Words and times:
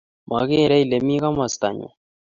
Mekere 0.29 0.75
Ile 0.83 0.97
mi 1.05 1.15
komostanyu 1.23 1.87